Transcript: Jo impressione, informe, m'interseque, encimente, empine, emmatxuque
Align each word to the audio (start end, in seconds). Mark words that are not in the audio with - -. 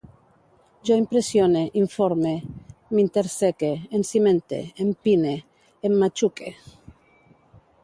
Jo 0.89 0.95
impressione, 1.01 1.61
informe, 1.81 2.31
m'interseque, 2.95 3.71
encimente, 3.99 4.59
empine, 4.87 5.35
emmatxuque 5.91 6.57